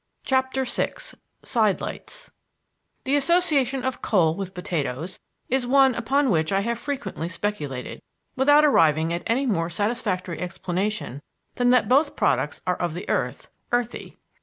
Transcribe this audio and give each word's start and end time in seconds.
CHAPTER 0.23 0.63
VI 0.63 0.93
SIDELIGHTS 1.43 2.31
The 3.03 3.15
association 3.15 3.83
of 3.85 4.01
coal 4.01 4.33
with 4.33 4.55
potatoes 4.55 5.19
is 5.47 5.67
one 5.67 5.93
upon 5.93 6.31
which 6.31 6.51
I 6.51 6.61
have 6.61 6.79
frequently 6.79 7.29
speculated, 7.29 8.01
without 8.35 8.65
arriving 8.65 9.13
at 9.13 9.21
any 9.27 9.45
more 9.45 9.69
satisfactory 9.69 10.39
explanation 10.39 11.21
than 11.57 11.69
that 11.69 11.87
both 11.87 12.15
products 12.15 12.61
are 12.65 12.77
of 12.77 12.95
the 12.95 13.07
earth, 13.09 13.49
earthy. 13.71 14.17